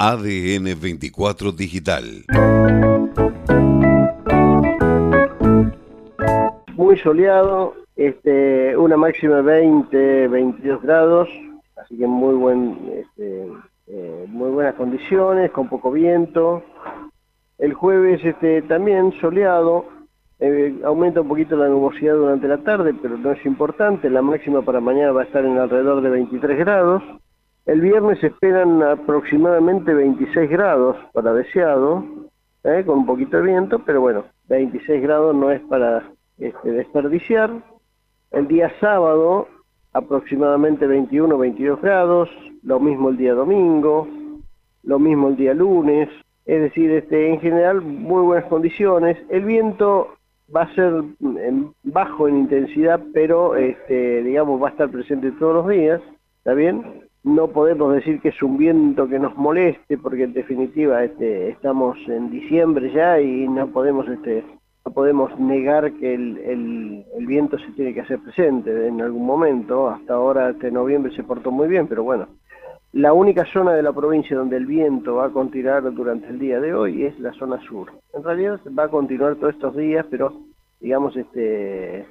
ADN 0.00 0.80
24 0.80 1.50
Digital. 1.50 2.04
Muy 6.76 6.96
soleado, 6.98 7.74
este, 7.96 8.76
una 8.76 8.96
máxima 8.96 9.36
de 9.36 9.42
20, 9.42 10.28
22 10.28 10.82
grados, 10.82 11.28
así 11.76 11.98
que 11.98 12.06
muy 12.06 12.36
buen, 12.36 12.78
este, 12.94 13.48
eh, 13.88 14.24
muy 14.28 14.50
buenas 14.50 14.76
condiciones, 14.76 15.50
con 15.50 15.68
poco 15.68 15.90
viento. 15.90 16.62
El 17.58 17.74
jueves 17.74 18.24
este, 18.24 18.62
también 18.62 19.12
soleado, 19.20 19.86
eh, 20.38 20.76
aumenta 20.84 21.22
un 21.22 21.28
poquito 21.28 21.56
la 21.56 21.66
nubosidad 21.66 22.14
durante 22.14 22.46
la 22.46 22.58
tarde, 22.58 22.94
pero 23.02 23.18
no 23.18 23.32
es 23.32 23.44
importante. 23.44 24.08
La 24.08 24.22
máxima 24.22 24.62
para 24.62 24.78
mañana 24.78 25.10
va 25.10 25.22
a 25.22 25.24
estar 25.24 25.44
en 25.44 25.58
alrededor 25.58 26.02
de 26.02 26.10
23 26.10 26.56
grados. 26.56 27.02
El 27.68 27.82
viernes 27.82 28.24
esperan 28.24 28.82
aproximadamente 28.82 29.92
26 29.92 30.48
grados 30.48 30.96
para 31.12 31.34
deseado, 31.34 32.02
¿eh? 32.64 32.82
con 32.86 33.00
un 33.00 33.06
poquito 33.06 33.36
de 33.36 33.42
viento, 33.42 33.80
pero 33.84 34.00
bueno, 34.00 34.24
26 34.48 35.02
grados 35.02 35.34
no 35.36 35.50
es 35.50 35.60
para 35.68 36.10
este, 36.38 36.72
desperdiciar. 36.72 37.50
El 38.30 38.48
día 38.48 38.72
sábado 38.80 39.48
aproximadamente 39.92 40.86
21 40.86 41.36
22 41.36 41.82
grados, 41.82 42.30
lo 42.62 42.80
mismo 42.80 43.10
el 43.10 43.18
día 43.18 43.34
domingo, 43.34 44.08
lo 44.84 44.98
mismo 44.98 45.28
el 45.28 45.36
día 45.36 45.52
lunes, 45.52 46.08
es 46.46 46.62
decir, 46.62 46.90
este, 46.90 47.28
en 47.28 47.38
general 47.38 47.82
muy 47.82 48.22
buenas 48.22 48.48
condiciones. 48.48 49.18
El 49.28 49.44
viento 49.44 50.16
va 50.56 50.62
a 50.62 50.74
ser 50.74 51.02
bajo 51.82 52.28
en 52.28 52.38
intensidad, 52.38 52.98
pero 53.12 53.56
este, 53.56 54.22
digamos 54.22 54.62
va 54.62 54.68
a 54.68 54.70
estar 54.70 54.90
presente 54.90 55.32
todos 55.32 55.56
los 55.56 55.68
días, 55.68 56.00
¿está 56.38 56.54
bien? 56.54 57.07
No 57.24 57.48
podemos 57.48 57.94
decir 57.94 58.20
que 58.20 58.28
es 58.28 58.42
un 58.42 58.56
viento 58.56 59.08
que 59.08 59.18
nos 59.18 59.36
moleste 59.36 59.98
porque 59.98 60.24
en 60.24 60.32
definitiva 60.32 61.04
este, 61.04 61.50
estamos 61.50 61.98
en 62.06 62.30
diciembre 62.30 62.92
ya 62.92 63.20
y 63.20 63.48
no 63.48 63.68
podemos 63.68 64.08
este, 64.08 64.44
no 64.84 64.92
podemos 64.92 65.38
negar 65.38 65.92
que 65.94 66.14
el, 66.14 66.38
el, 66.38 67.26
viento 67.26 67.58
se 67.58 67.70
tiene 67.72 67.92
que 67.92 68.00
hacer 68.00 68.20
presente 68.20 68.86
en 68.86 69.02
algún 69.02 69.26
momento. 69.26 69.90
Hasta 69.90 70.14
ahora 70.14 70.50
este 70.50 70.70
noviembre 70.70 71.14
se 71.14 71.24
portó 71.24 71.50
muy 71.50 71.68
bien 71.68 71.86
pero 71.88 72.04
bueno 72.04 72.28
la 72.92 73.12
única 73.12 73.44
zona 73.52 73.74
de 73.74 73.82
la 73.82 73.92
provincia 73.92 74.36
donde 74.36 74.56
el 74.56 74.64
viento 74.64 75.16
va 75.16 75.26
a 75.26 75.30
continuar 75.30 75.92
durante 75.92 76.28
el 76.28 76.38
día 76.38 76.58
de 76.58 76.72
hoy 76.72 77.04
es 77.04 77.18
la 77.20 77.32
zona 77.34 77.60
sur. 77.60 77.92
En 78.14 78.24
realidad 78.24 78.60
va 78.76 78.84
a 78.84 78.88
continuar 78.88 79.36
todos 79.36 79.54
estos 79.54 79.76
días 79.76 80.06
pero 80.10 80.32
digamos 80.80 81.14
este 81.16 82.06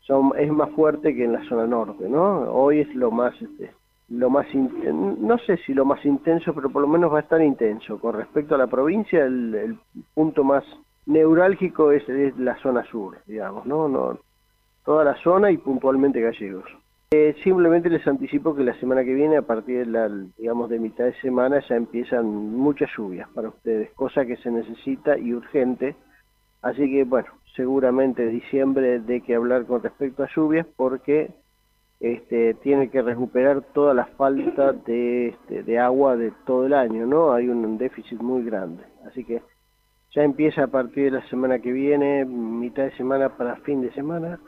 son, 0.00 0.32
es 0.36 0.50
más 0.50 0.70
fuerte 0.70 1.14
que 1.14 1.24
en 1.24 1.32
la 1.32 1.44
zona 1.44 1.66
norte 1.66 2.08
no 2.08 2.52
hoy 2.52 2.80
es 2.80 2.94
lo 2.94 3.10
más 3.10 3.40
este, 3.40 3.70
lo 4.08 4.30
más 4.30 4.46
no 4.54 5.38
sé 5.38 5.56
si 5.58 5.72
lo 5.72 5.84
más 5.84 6.04
intenso, 6.04 6.54
pero 6.54 6.70
por 6.70 6.82
lo 6.82 6.88
menos 6.88 7.12
va 7.12 7.18
a 7.18 7.22
estar 7.22 7.40
intenso. 7.40 7.98
Con 7.98 8.14
respecto 8.14 8.54
a 8.54 8.58
la 8.58 8.66
provincia, 8.66 9.24
el, 9.24 9.78
punto 10.14 10.44
más 10.44 10.64
neurálgico 11.06 11.92
es, 11.92 12.04
la 12.38 12.56
zona 12.56 12.84
sur, 12.84 13.18
digamos, 13.26 13.66
¿no? 13.66 13.88
no 13.88 14.18
Toda 14.84 15.04
la 15.04 15.14
zona 15.22 15.50
y 15.50 15.58
puntualmente 15.58 16.20
gallegos. 16.20 16.68
Eh, 17.12 17.36
simplemente 17.44 17.90
les 17.90 18.06
anticipo 18.06 18.54
que 18.54 18.64
la 18.64 18.74
semana 18.80 19.04
que 19.04 19.14
viene, 19.14 19.36
a 19.36 19.42
partir 19.42 19.80
de 19.80 19.86
la, 19.86 20.08
digamos, 20.38 20.70
de 20.70 20.78
mitad 20.78 21.04
de 21.04 21.14
semana, 21.20 21.60
ya 21.68 21.76
empiezan 21.76 22.24
muchas 22.26 22.90
lluvias 22.96 23.28
para 23.30 23.48
ustedes, 23.48 23.90
cosa 23.92 24.24
que 24.24 24.36
se 24.38 24.50
necesita 24.50 25.18
y 25.18 25.34
urgente. 25.34 25.94
Así 26.62 26.90
que, 26.90 27.04
bueno, 27.04 27.28
seguramente 27.54 28.26
diciembre 28.26 29.00
de 29.00 29.20
que 29.20 29.34
hablar 29.34 29.66
con 29.66 29.82
respecto 29.82 30.22
a 30.22 30.28
lluvias, 30.34 30.66
porque 30.76 31.30
este, 32.02 32.54
tiene 32.54 32.90
que 32.90 33.00
recuperar 33.00 33.62
toda 33.72 33.94
la 33.94 34.06
falta 34.06 34.72
de, 34.72 35.28
este, 35.28 35.62
de 35.62 35.78
agua 35.78 36.16
de 36.16 36.32
todo 36.44 36.66
el 36.66 36.74
año, 36.74 37.06
¿no? 37.06 37.32
Hay 37.32 37.48
un 37.48 37.78
déficit 37.78 38.20
muy 38.20 38.44
grande. 38.44 38.82
Así 39.06 39.24
que 39.24 39.40
ya 40.12 40.24
empieza 40.24 40.64
a 40.64 40.66
partir 40.66 41.04
de 41.04 41.20
la 41.20 41.28
semana 41.28 41.60
que 41.60 41.70
viene, 41.72 42.24
mitad 42.24 42.82
de 42.82 42.96
semana 42.96 43.28
para 43.30 43.56
fin 43.56 43.80
de 43.82 43.92
semana, 43.92 44.40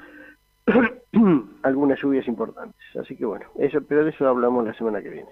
algunas 1.62 2.02
lluvias 2.02 2.26
importantes. 2.26 2.80
Así 3.00 3.16
que 3.16 3.24
bueno, 3.24 3.46
eso, 3.58 3.78
pero 3.88 4.04
de 4.04 4.10
eso 4.10 4.26
hablamos 4.26 4.66
la 4.66 4.74
semana 4.74 5.00
que 5.00 5.10
viene. 5.10 5.28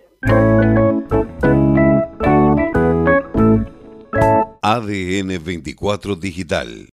ADN 4.62 5.44
24 5.44 6.14
Digital 6.14 6.88